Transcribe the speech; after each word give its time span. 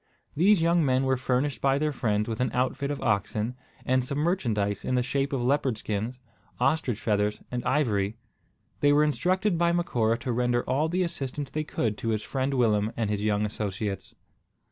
These 0.35 0.63
young 0.63 0.83
men 0.83 1.03
were 1.03 1.15
furnished 1.15 1.61
by 1.61 1.77
their 1.77 1.91
friends 1.91 2.27
with 2.27 2.39
an 2.39 2.49
outfit 2.55 2.89
of 2.89 3.03
oxen, 3.03 3.55
and 3.85 4.03
some 4.03 4.17
merchandise 4.17 4.83
in 4.83 4.95
the 4.95 5.03
shape 5.03 5.31
of 5.31 5.43
leopard 5.43 5.77
skins, 5.77 6.17
ostrich 6.59 6.99
feathers, 6.99 7.43
and 7.51 7.63
ivory. 7.65 8.17
They 8.79 8.93
were 8.93 9.03
instructed 9.03 9.59
by 9.59 9.71
Macora 9.73 10.17
to 10.21 10.31
render 10.31 10.63
all 10.63 10.89
the 10.89 11.03
assistance 11.03 11.51
they 11.51 11.63
could 11.63 11.99
to 11.99 12.09
his 12.09 12.23
friend 12.23 12.55
Willem 12.55 12.91
and 12.97 13.11
his 13.11 13.23
young 13.23 13.45
associates. 13.45 14.15